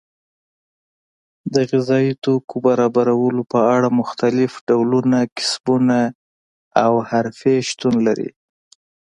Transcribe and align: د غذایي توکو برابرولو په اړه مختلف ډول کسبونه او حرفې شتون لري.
د 1.53 1.55
غذایي 1.69 2.13
توکو 2.23 2.55
برابرولو 2.67 3.41
په 3.51 3.59
اړه 3.75 3.89
مختلف 4.01 4.51
ډول 4.67 4.89
کسبونه 5.37 5.99
او 6.83 6.93
حرفې 7.09 7.55
شتون 7.69 7.95
لري. 8.07 8.29